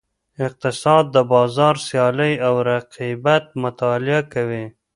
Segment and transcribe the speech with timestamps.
[0.45, 4.65] اقتصاد د بازار سیالۍ او رقیبت مطالعه کوي.